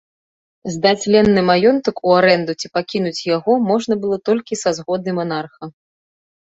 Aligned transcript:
Здаць 0.75 1.09
ленны 1.15 1.43
маёнтак 1.49 1.95
у 2.09 2.15
арэнду 2.21 2.57
ці 2.59 2.67
пакінуць 2.79 3.25
яго 3.35 3.53
можна 3.69 3.93
было 4.09 4.15
толькі 4.33 4.61
са 4.65 4.69
згоды 4.81 5.09
манарха. 5.21 5.75